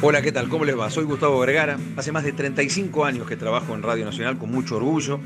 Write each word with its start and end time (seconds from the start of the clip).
Hola, 0.00 0.22
¿qué 0.22 0.30
tal? 0.30 0.48
¿Cómo 0.48 0.64
les 0.64 0.78
va? 0.78 0.88
Soy 0.90 1.02
Gustavo 1.02 1.40
Vergara. 1.40 1.76
Hace 1.96 2.12
más 2.12 2.22
de 2.22 2.30
35 2.30 3.04
años 3.04 3.26
que 3.26 3.34
trabajo 3.34 3.74
en 3.74 3.82
Radio 3.82 4.04
Nacional 4.04 4.38
con 4.38 4.48
mucho 4.48 4.76
orgullo. 4.76 5.18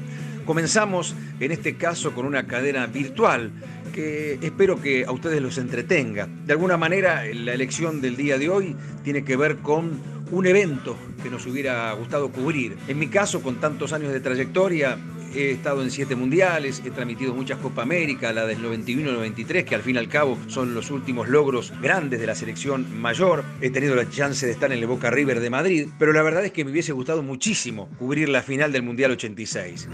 Comenzamos 0.46 1.14
en 1.40 1.52
este 1.52 1.76
caso 1.76 2.12
con 2.14 2.24
una 2.24 2.46
cadena 2.46 2.86
virtual 2.86 3.52
que 3.92 4.38
espero 4.40 4.80
que 4.80 5.04
a 5.04 5.12
ustedes 5.12 5.42
los 5.42 5.58
entretenga. 5.58 6.26
De 6.26 6.54
alguna 6.54 6.78
manera, 6.78 7.22
la 7.34 7.52
elección 7.52 8.00
del 8.00 8.16
día 8.16 8.38
de 8.38 8.48
hoy 8.48 8.74
tiene 9.04 9.24
que 9.24 9.36
ver 9.36 9.58
con 9.58 10.00
un 10.30 10.46
evento 10.46 10.96
que 11.22 11.28
nos 11.28 11.44
hubiera 11.44 11.92
gustado 11.92 12.32
cubrir. 12.32 12.78
En 12.88 12.98
mi 12.98 13.08
caso, 13.08 13.42
con 13.42 13.56
tantos 13.56 13.92
años 13.92 14.10
de 14.10 14.20
trayectoria, 14.20 14.96
he 15.34 15.50
estado 15.50 15.82
en 15.82 15.90
siete 15.90 16.16
mundiales, 16.16 16.82
he 16.84 16.90
transmitido 16.90 17.34
muchas 17.34 17.58
Copa 17.58 17.82
América, 17.82 18.32
la 18.32 18.46
del 18.46 18.62
91-93, 18.62 19.64
que 19.64 19.74
al 19.74 19.82
fin 19.82 19.96
y 19.96 19.98
al 19.98 20.08
cabo 20.08 20.38
son 20.48 20.74
los 20.74 20.90
últimos 20.90 21.28
logros 21.28 21.72
grandes 21.80 22.20
de 22.20 22.26
la 22.26 22.34
selección 22.34 23.00
mayor. 23.00 23.44
He 23.60 23.70
tenido 23.70 23.94
la 23.94 24.08
chance 24.08 24.46
de 24.46 24.52
estar 24.52 24.72
en 24.72 24.78
el 24.78 24.86
Boca 24.86 25.10
River 25.10 25.40
de 25.40 25.50
Madrid, 25.50 25.88
pero 25.98 26.12
la 26.12 26.22
verdad 26.22 26.44
es 26.44 26.52
que 26.52 26.64
me 26.64 26.70
hubiese 26.70 26.92
gustado 26.92 27.22
muchísimo 27.22 27.88
cubrir 27.98 28.28
la 28.28 28.42
final 28.42 28.72
del 28.72 28.82
Mundial 28.82 29.12
86. 29.12 29.88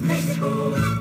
México, 0.00 0.74
México, 0.76 0.93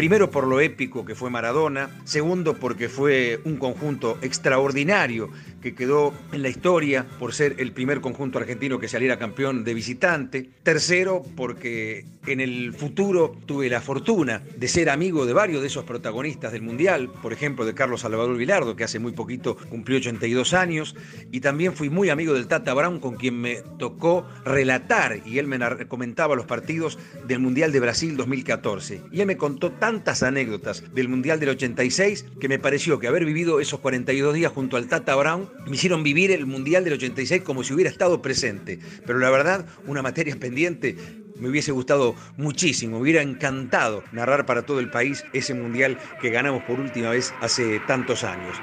Primero 0.00 0.30
por 0.30 0.46
lo 0.46 0.62
épico 0.62 1.04
que 1.04 1.14
fue 1.14 1.28
Maradona, 1.28 1.90
segundo 2.04 2.54
porque 2.54 2.88
fue 2.88 3.38
un 3.44 3.58
conjunto 3.58 4.16
extraordinario 4.22 5.28
que 5.60 5.74
quedó 5.74 6.14
en 6.32 6.40
la 6.40 6.48
historia 6.48 7.06
por 7.18 7.34
ser 7.34 7.56
el 7.58 7.72
primer 7.72 8.00
conjunto 8.00 8.38
argentino 8.38 8.78
que 8.78 8.88
saliera 8.88 9.18
campeón 9.18 9.62
de 9.62 9.74
visitante, 9.74 10.48
tercero 10.62 11.22
porque 11.36 12.06
en 12.26 12.40
el 12.40 12.72
futuro 12.72 13.36
tuve 13.44 13.68
la 13.68 13.82
fortuna 13.82 14.42
de 14.56 14.68
ser 14.68 14.88
amigo 14.88 15.26
de 15.26 15.34
varios 15.34 15.60
de 15.60 15.66
esos 15.66 15.84
protagonistas 15.84 16.52
del 16.52 16.62
Mundial, 16.62 17.10
por 17.20 17.34
ejemplo 17.34 17.66
de 17.66 17.74
Carlos 17.74 18.00
Salvador 18.00 18.38
Vilardo, 18.38 18.76
que 18.76 18.84
hace 18.84 18.98
muy 18.98 19.12
poquito 19.12 19.58
cumplió 19.68 19.98
82 19.98 20.54
años, 20.54 20.96
y 21.30 21.40
también 21.40 21.74
fui 21.74 21.90
muy 21.90 22.08
amigo 22.08 22.32
del 22.32 22.48
Tata 22.48 22.72
Brown, 22.72 23.00
con 23.00 23.16
quien 23.16 23.38
me 23.38 23.56
tocó 23.78 24.26
relatar, 24.46 25.20
y 25.26 25.38
él 25.38 25.46
me 25.46 25.58
comentaba 25.88 26.36
los 26.36 26.46
partidos 26.46 26.98
del 27.26 27.40
Mundial 27.40 27.70
de 27.70 27.80
Brasil 27.80 28.16
2014. 28.16 29.02
Y 29.12 29.20
él 29.20 29.26
me 29.26 29.36
contó 29.36 29.72
tantas 29.90 30.22
anécdotas 30.22 30.84
del 30.94 31.08
Mundial 31.08 31.40
del 31.40 31.48
86 31.48 32.26
que 32.40 32.48
me 32.48 32.60
pareció 32.60 33.00
que 33.00 33.08
haber 33.08 33.24
vivido 33.24 33.58
esos 33.58 33.80
42 33.80 34.34
días 34.34 34.52
junto 34.52 34.76
al 34.76 34.86
Tata 34.86 35.16
Brown 35.16 35.50
me 35.66 35.74
hicieron 35.74 36.04
vivir 36.04 36.30
el 36.30 36.46
Mundial 36.46 36.84
del 36.84 36.92
86 36.92 37.42
como 37.42 37.64
si 37.64 37.74
hubiera 37.74 37.90
estado 37.90 38.22
presente. 38.22 38.78
Pero 39.04 39.18
la 39.18 39.30
verdad, 39.30 39.66
una 39.88 40.00
materia 40.00 40.36
pendiente 40.38 40.94
me 41.40 41.48
hubiese 41.48 41.72
gustado 41.72 42.14
muchísimo, 42.36 42.98
me 42.98 43.02
hubiera 43.02 43.22
encantado 43.22 44.04
narrar 44.12 44.46
para 44.46 44.62
todo 44.62 44.78
el 44.78 44.92
país 44.92 45.24
ese 45.32 45.54
mundial 45.54 45.98
que 46.22 46.30
ganamos 46.30 46.62
por 46.62 46.78
última 46.78 47.10
vez 47.10 47.34
hace 47.40 47.80
tantos 47.80 48.22
años. 48.22 48.56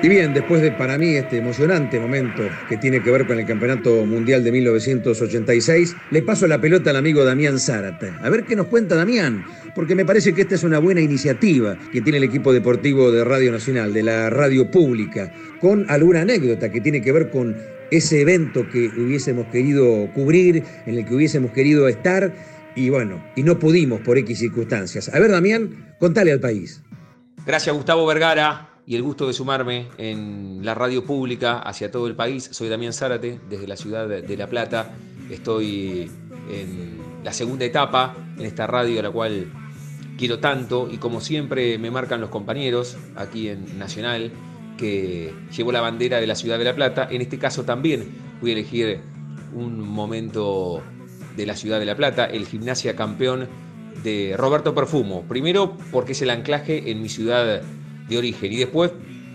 Y 0.00 0.08
bien, 0.08 0.32
después 0.32 0.62
de 0.62 0.70
para 0.70 0.96
mí 0.96 1.16
este 1.16 1.38
emocionante 1.38 1.98
momento 1.98 2.44
que 2.68 2.76
tiene 2.76 3.02
que 3.02 3.10
ver 3.10 3.26
con 3.26 3.36
el 3.36 3.44
Campeonato 3.44 4.06
Mundial 4.06 4.44
de 4.44 4.52
1986, 4.52 5.96
le 6.12 6.22
paso 6.22 6.46
la 6.46 6.60
pelota 6.60 6.90
al 6.90 6.96
amigo 6.96 7.24
Damián 7.24 7.58
Zárate. 7.58 8.12
A 8.22 8.30
ver 8.30 8.44
qué 8.44 8.54
nos 8.54 8.68
cuenta 8.68 8.94
Damián, 8.94 9.44
porque 9.74 9.96
me 9.96 10.04
parece 10.04 10.32
que 10.32 10.42
esta 10.42 10.54
es 10.54 10.62
una 10.62 10.78
buena 10.78 11.00
iniciativa 11.00 11.76
que 11.92 12.00
tiene 12.00 12.18
el 12.18 12.24
equipo 12.24 12.52
deportivo 12.52 13.10
de 13.10 13.24
Radio 13.24 13.50
Nacional, 13.50 13.92
de 13.92 14.04
la 14.04 14.30
radio 14.30 14.70
pública, 14.70 15.32
con 15.60 15.84
alguna 15.90 16.20
anécdota 16.20 16.70
que 16.70 16.80
tiene 16.80 17.02
que 17.02 17.10
ver 17.10 17.28
con 17.28 17.56
ese 17.90 18.20
evento 18.20 18.68
que 18.68 18.88
hubiésemos 18.88 19.46
querido 19.46 20.10
cubrir, 20.14 20.64
en 20.86 20.98
el 20.98 21.06
que 21.06 21.14
hubiésemos 21.14 21.52
querido 21.52 21.88
estar, 21.88 22.34
y 22.74 22.90
bueno, 22.90 23.22
y 23.34 23.42
no 23.42 23.58
pudimos 23.58 24.00
por 24.00 24.18
X 24.18 24.38
circunstancias. 24.38 25.10
A 25.12 25.18
ver, 25.18 25.30
Damián, 25.30 25.94
contale 25.98 26.32
al 26.32 26.40
país. 26.40 26.82
Gracias, 27.44 27.74
Gustavo 27.74 28.06
Vergara 28.06 28.68
y 28.86 28.94
el 28.94 29.02
gusto 29.02 29.26
de 29.26 29.32
sumarme 29.32 29.88
en 29.98 30.60
la 30.64 30.74
radio 30.74 31.04
pública 31.04 31.58
hacia 31.58 31.90
todo 31.90 32.06
el 32.06 32.14
país. 32.14 32.48
Soy 32.52 32.68
Damián 32.68 32.92
Zárate, 32.92 33.38
desde 33.48 33.66
la 33.66 33.76
ciudad 33.76 34.08
de 34.08 34.36
La 34.36 34.46
Plata. 34.46 34.94
Estoy 35.30 36.10
en 36.50 36.98
la 37.22 37.32
segunda 37.32 37.64
etapa 37.64 38.16
en 38.38 38.46
esta 38.46 38.66
radio 38.66 39.00
a 39.00 39.02
la 39.02 39.10
cual 39.10 39.52
quiero 40.16 40.38
tanto 40.38 40.88
y 40.90 40.98
como 40.98 41.20
siempre 41.20 41.78
me 41.78 41.90
marcan 41.90 42.20
los 42.20 42.30
compañeros 42.30 42.96
aquí 43.16 43.48
en 43.48 43.78
Nacional 43.78 44.32
que 44.78 45.34
llevó 45.54 45.72
la 45.72 45.82
bandera 45.82 46.20
de 46.20 46.26
la 46.26 46.34
ciudad 46.34 46.58
de 46.58 46.64
La 46.64 46.74
Plata. 46.74 47.06
En 47.10 47.20
este 47.20 47.38
caso 47.38 47.64
también 47.64 48.08
voy 48.40 48.50
a 48.50 48.52
elegir 48.54 49.00
un 49.52 49.80
momento 49.80 50.82
de 51.36 51.44
la 51.44 51.54
ciudad 51.54 51.78
de 51.78 51.84
La 51.84 51.96
Plata, 51.96 52.24
el 52.24 52.46
gimnasia 52.46 52.96
campeón 52.96 53.46
de 54.02 54.34
Roberto 54.38 54.74
Perfumo. 54.74 55.24
Primero 55.28 55.76
porque 55.92 56.12
es 56.12 56.22
el 56.22 56.30
anclaje 56.30 56.90
en 56.90 57.02
mi 57.02 57.10
ciudad 57.10 57.60
de 58.08 58.18
origen. 58.18 58.52
Y 58.52 58.56
después, 58.56 58.92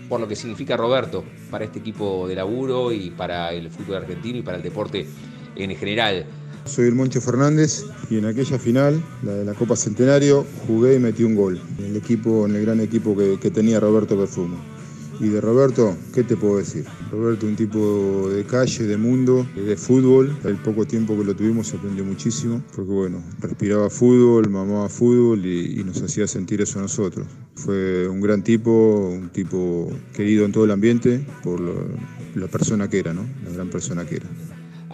por 0.08 0.20
lo 0.20 0.26
que 0.26 0.34
significa 0.34 0.76
Roberto 0.76 1.24
para 1.50 1.64
este 1.64 1.78
equipo 1.78 2.26
de 2.26 2.34
laburo 2.34 2.92
y 2.92 3.10
para 3.10 3.52
el 3.52 3.70
fútbol 3.70 3.96
argentino 3.96 4.38
y 4.38 4.42
para 4.42 4.56
el 4.56 4.62
deporte 4.62 5.06
en 5.54 5.76
general. 5.76 6.26
Soy 6.64 6.88
el 6.88 6.94
Moncho 6.94 7.20
Fernández 7.20 7.84
y 8.08 8.16
en 8.16 8.24
aquella 8.24 8.58
final, 8.58 9.02
la 9.22 9.32
de 9.32 9.44
la 9.44 9.52
Copa 9.52 9.76
Centenario, 9.76 10.46
jugué 10.66 10.94
y 10.94 10.98
metí 10.98 11.22
un 11.22 11.34
gol. 11.34 11.60
En 11.78 11.84
el 11.84 11.96
equipo, 11.96 12.46
en 12.46 12.56
el 12.56 12.64
gran 12.64 12.80
equipo 12.80 13.14
que, 13.14 13.38
que 13.38 13.50
tenía 13.50 13.80
Roberto 13.80 14.16
Perfumo. 14.18 14.73
Y 15.20 15.28
de 15.28 15.40
Roberto, 15.40 15.96
¿qué 16.12 16.24
te 16.24 16.36
puedo 16.36 16.58
decir? 16.58 16.84
Roberto, 17.10 17.46
un 17.46 17.56
tipo 17.56 18.28
de 18.30 18.44
calle, 18.44 18.84
de 18.84 18.96
mundo, 18.96 19.46
de 19.54 19.76
fútbol. 19.76 20.36
El 20.44 20.56
poco 20.56 20.86
tiempo 20.86 21.16
que 21.16 21.24
lo 21.24 21.34
tuvimos 21.34 21.72
aprendió 21.72 22.04
muchísimo, 22.04 22.62
porque 22.74 22.90
bueno, 22.90 23.22
respiraba 23.40 23.88
fútbol, 23.90 24.50
mamaba 24.50 24.88
fútbol 24.88 25.44
y, 25.46 25.82
nos 25.84 26.02
hacía 26.02 26.26
sentir 26.26 26.60
eso 26.62 26.78
a 26.78 26.82
nosotros. 26.82 27.26
Fue 27.54 28.08
un 28.08 28.20
gran 28.20 28.42
tipo, 28.42 29.10
un 29.10 29.28
tipo 29.30 29.90
querido 30.14 30.44
en 30.44 30.52
todo 30.52 30.64
el 30.64 30.70
ambiente 30.70 31.24
por 31.42 31.60
la 31.60 32.46
persona 32.48 32.88
que 32.88 32.98
era, 32.98 33.12
¿no? 33.12 33.22
La 33.44 33.50
gran 33.50 33.68
persona 33.68 34.04
que 34.04 34.16
era 34.16 34.26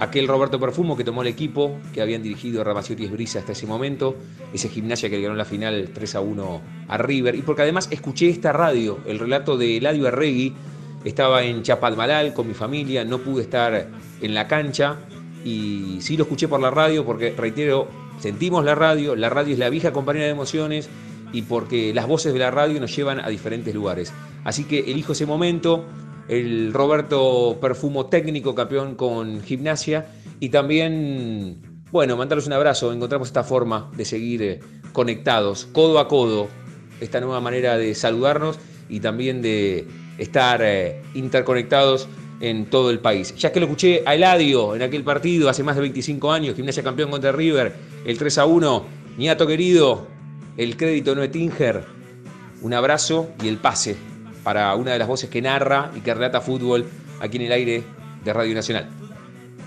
aquel 0.01 0.27
Roberto 0.27 0.59
Perfumo 0.59 0.97
que 0.97 1.05
tomó 1.05 1.23
el 1.23 1.29
equipo 1.29 1.79
que 1.93 2.01
habían 2.01 2.23
dirigido 2.23 2.65
Ramaciotti 2.65 3.07
Brisa 3.07 3.39
hasta 3.39 3.53
ese 3.53 3.67
momento, 3.67 4.17
ese 4.53 4.69
gimnasia 4.69 5.11
que 5.11 5.17
le 5.17 5.23
ganó 5.23 5.37
la 5.37 5.45
final 5.45 5.91
3 5.93 6.15
a 6.15 6.21
1 6.21 6.61
a 6.89 6.97
River, 6.97 7.35
y 7.35 7.43
porque 7.43 7.63
además 7.63 7.87
escuché 7.91 8.31
esta 8.31 8.53
radio, 8.53 8.99
el 9.07 9.19
relato 9.19 9.57
de 9.59 9.77
Eladio 9.77 10.09
Arregui, 10.09 10.55
estaba 11.05 11.45
en 11.45 11.63
Chapadmalal 11.63 12.33
con 12.33 12.49
mi 12.49 12.55
familia, 12.55 13.05
no 13.05 13.19
pude 13.19 13.43
estar 13.43 13.89
en 14.21 14.35
la 14.35 14.49
cancha, 14.49 14.97
y 15.45 15.99
sí 16.01 16.17
lo 16.17 16.25
escuché 16.25 16.49
por 16.49 16.61
la 16.61 16.71
radio 16.71 17.05
porque, 17.05 17.35
reitero, 17.37 17.89
sentimos 18.19 18.65
la 18.65 18.75
radio, 18.75 19.15
la 19.15 19.29
radio 19.29 19.53
es 19.53 19.59
la 19.59 19.69
vieja 19.69 19.93
compañera 19.93 20.25
de 20.25 20.33
emociones, 20.33 20.89
y 21.33 21.43
porque 21.43 21.93
las 21.95 22.07
voces 22.07 22.33
de 22.33 22.39
la 22.39 22.51
radio 22.51 22.81
nos 22.81 22.95
llevan 22.97 23.21
a 23.21 23.29
diferentes 23.29 23.75
lugares. 23.75 24.13
Así 24.45 24.65
que 24.65 24.81
elijo 24.91 25.13
ese 25.13 25.27
momento, 25.27 25.85
el 26.31 26.73
Roberto 26.73 27.59
Perfumo 27.61 28.07
técnico, 28.07 28.55
campeón 28.55 28.95
con 28.95 29.43
gimnasia, 29.43 30.07
y 30.39 30.51
también, 30.51 31.83
bueno, 31.91 32.17
mandarles 32.17 32.47
un 32.47 32.53
abrazo, 32.53 32.93
encontramos 32.93 33.29
esta 33.29 33.43
forma 33.43 33.91
de 33.97 34.05
seguir 34.05 34.43
eh, 34.43 34.61
conectados, 34.93 35.67
codo 35.73 35.99
a 35.99 36.07
codo, 36.07 36.47
esta 37.01 37.21
nueva 37.21 37.41
manera 37.41 37.77
de 37.77 37.97
saludarnos 37.97 38.61
y 38.89 39.01
también 39.01 39.43
de 39.43 39.89
estar 40.19 40.61
eh, 40.63 41.03
interconectados 41.15 42.07
en 42.41 42.67
todo 42.67 42.91
el 42.91 43.01
país. 43.01 43.35
Ya 43.35 43.51
que 43.51 43.59
lo 43.59 43.67
escuché 43.67 44.05
a 44.07 44.15
Eladio 44.15 44.77
en 44.77 44.83
aquel 44.83 45.03
partido 45.03 45.49
hace 45.49 45.65
más 45.65 45.75
de 45.75 45.83
25 45.83 46.31
años, 46.31 46.55
gimnasia 46.55 46.85
campeón 46.85 47.11
contra 47.11 47.33
River, 47.33 47.75
el 48.05 48.17
3 48.17 48.39
a 48.39 48.47
1, 48.47 48.85
Niato 49.19 49.49
querido, 49.49 50.07
el 50.57 50.77
crédito 50.77 51.17
no 51.17 51.25
es 51.25 51.33
Tinger, 51.33 51.85
un 52.63 52.73
abrazo 52.73 53.31
y 53.43 53.49
el 53.49 53.57
pase 53.57 54.10
para 54.43 54.75
una 54.75 54.93
de 54.93 54.99
las 54.99 55.09
voces 55.09 55.31
que 55.31 55.43
narra 55.43 55.91
y 55.95 56.01
que 56.01 56.15
relata 56.15 56.41
fútbol 56.41 56.87
aquí 57.21 57.37
en 57.37 57.45
el 57.45 57.53
aire 57.53 57.85
de 58.25 58.33
Radio 58.33 58.55
Nacional. 58.55 58.89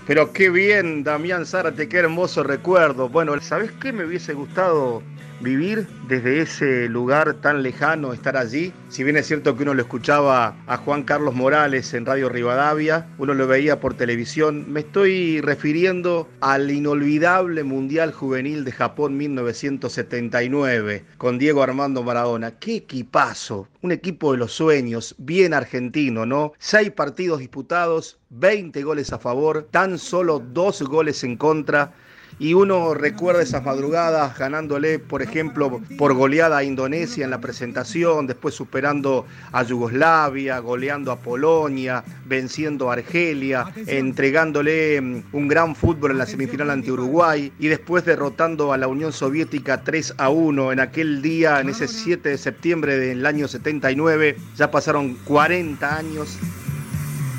Pero 0.06 0.32
qué 0.32 0.50
bien, 0.50 1.02
Damián 1.02 1.46
Zárate, 1.46 1.88
qué 1.88 1.98
hermoso 1.98 2.42
recuerdo. 2.42 3.08
Bueno, 3.08 3.38
¿sabes 3.40 3.72
qué 3.72 3.92
me 3.92 4.04
hubiese 4.04 4.34
gustado 4.34 5.02
vivir 5.44 5.86
desde 6.08 6.40
ese 6.40 6.88
lugar 6.88 7.34
tan 7.34 7.62
lejano, 7.62 8.12
estar 8.12 8.36
allí. 8.36 8.72
Si 8.88 9.04
bien 9.04 9.16
es 9.16 9.26
cierto 9.26 9.56
que 9.56 9.62
uno 9.62 9.74
lo 9.74 9.82
escuchaba 9.82 10.56
a 10.66 10.76
Juan 10.78 11.04
Carlos 11.04 11.34
Morales 11.34 11.94
en 11.94 12.06
Radio 12.06 12.28
Rivadavia, 12.28 13.06
uno 13.18 13.34
lo 13.34 13.46
veía 13.46 13.78
por 13.78 13.94
televisión, 13.94 14.72
me 14.72 14.80
estoy 14.80 15.40
refiriendo 15.40 16.28
al 16.40 16.70
inolvidable 16.70 17.62
Mundial 17.62 18.12
Juvenil 18.12 18.64
de 18.64 18.72
Japón 18.72 19.16
1979 19.16 21.04
con 21.18 21.38
Diego 21.38 21.62
Armando 21.62 22.02
Maradona. 22.02 22.58
¡Qué 22.58 22.76
equipazo! 22.76 23.68
Un 23.82 23.92
equipo 23.92 24.32
de 24.32 24.38
los 24.38 24.52
sueños, 24.52 25.14
bien 25.18 25.52
argentino, 25.52 26.24
¿no? 26.24 26.54
Seis 26.58 26.90
partidos 26.90 27.40
disputados, 27.40 28.18
20 28.30 28.82
goles 28.82 29.12
a 29.12 29.18
favor, 29.18 29.68
tan 29.70 29.98
solo 29.98 30.38
dos 30.38 30.82
goles 30.82 31.22
en 31.22 31.36
contra 31.36 31.92
y 32.38 32.54
uno 32.54 32.94
recuerda 32.94 33.42
esas 33.42 33.64
madrugadas 33.64 34.36
ganándole, 34.38 34.98
por 34.98 35.22
ejemplo, 35.22 35.80
por 35.98 36.14
goleada 36.14 36.58
a 36.58 36.64
Indonesia 36.64 37.24
en 37.24 37.30
la 37.30 37.40
presentación, 37.40 38.26
después 38.26 38.54
superando 38.54 39.26
a 39.52 39.62
Yugoslavia, 39.62 40.58
goleando 40.58 41.12
a 41.12 41.18
Polonia, 41.18 42.04
venciendo 42.26 42.90
a 42.90 42.94
Argelia, 42.94 43.66
entregándole 43.86 45.00
mm, 45.00 45.22
un 45.32 45.48
gran 45.48 45.76
fútbol 45.76 46.12
en 46.12 46.18
la 46.18 46.26
semifinal 46.26 46.70
ante 46.70 46.92
Uruguay 46.92 47.52
y 47.58 47.68
después 47.68 48.04
derrotando 48.04 48.72
a 48.72 48.78
la 48.78 48.88
Unión 48.88 49.12
Soviética 49.12 49.82
3 49.82 50.14
a 50.18 50.30
1 50.30 50.72
en 50.72 50.80
aquel 50.80 51.22
día, 51.22 51.60
en 51.60 51.68
ese 51.68 51.88
7 51.88 52.28
de 52.28 52.38
septiembre 52.38 52.96
del 52.96 53.24
año 53.26 53.48
79. 53.48 54.36
Ya 54.56 54.70
pasaron 54.70 55.14
40 55.24 55.96
años. 55.96 56.38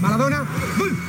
Maradona, 0.01 0.45
gol. 0.77 1.05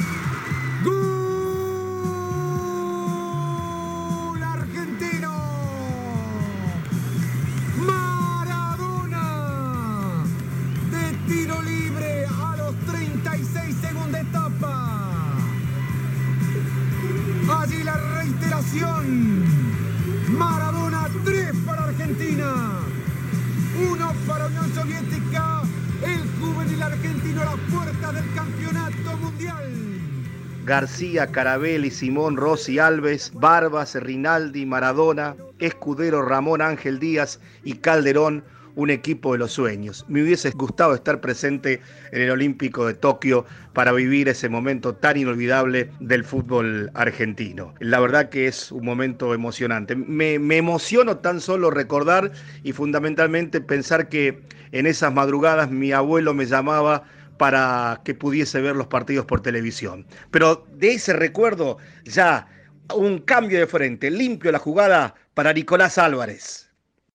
Maradona 20.29 21.09
3 21.25 21.53
para 21.65 21.85
Argentina. 21.85 22.81
1 23.79 24.13
para 24.27 24.47
Unión 24.47 24.75
Soviética. 24.75 25.63
El 26.03 26.23
juvenil 26.41 26.83
argentino 26.83 27.43
a 27.43 27.45
la 27.45 27.57
puerta 27.71 28.13
del 28.13 28.35
campeonato 28.35 29.17
mundial. 29.19 29.73
García, 30.65 31.29
Carabelli, 31.29 31.91
Simón, 31.91 32.37
Rossi, 32.37 32.81
Alves, 32.81 33.31
Barbas, 33.35 33.95
Rinaldi, 33.95 34.67
Maradona, 34.67 35.37
Escudero, 35.61 36.23
Ramón 36.23 36.61
Ángel 36.61 36.99
Díaz 36.99 37.39
y 37.62 37.75
Calderón, 37.75 38.43
un 38.76 38.90
equipo 38.90 39.32
de 39.32 39.38
los 39.38 39.52
sueños. 39.52 40.05
Me 40.06 40.23
hubiese 40.23 40.50
gustado 40.50 40.94
estar 40.94 41.20
presente 41.20 41.81
en 42.12 42.23
el 42.23 42.31
Olímpico 42.31 42.87
de 42.87 42.94
Tokio 42.94 43.44
para 43.73 43.90
vivir 43.93 44.28
ese 44.28 44.49
momento 44.49 44.94
tan 44.94 45.17
inolvidable 45.17 45.90
del 45.99 46.25
fútbol 46.25 46.90
argentino. 46.94 47.75
La 47.81 47.99
verdad 47.99 48.28
que 48.28 48.46
es 48.46 48.70
un 48.70 48.84
momento 48.84 49.34
emocionante. 49.34 49.96
Me, 49.96 50.34
emociono 50.56 51.19
tan 51.19 51.40
solo 51.40 51.70
recordar 51.70 52.31
y 52.62 52.73
fundamentalmente 52.73 53.61
pensar 53.61 54.08
que 54.08 54.43
en 54.73 54.87
esas 54.87 55.12
madrugadas 55.12 55.70
mi 55.70 55.93
abuelo 55.93 56.34
me 56.34 56.46
llamaba 56.46 57.05
para 57.38 58.00
que 58.05 58.14
pudiese 58.14 58.61
ver 58.61 58.76
los 58.76 58.87
partidos 58.87 59.25
por 59.25 59.40
televisión. 59.40 60.06
Pero 60.31 60.67
de 60.75 60.93
ese 60.93 61.14
recuerdo 61.14 61.78
ya 62.05 62.49
un 62.94 63.19
cambio 63.19 63.58
de 63.58 63.67
frente, 63.67 64.11
limpio 64.11 64.52
la 64.52 64.58
jugada 64.58 65.14
para 65.34 65.52
Nicolás 65.52 65.99
Álvarez. 65.99 66.66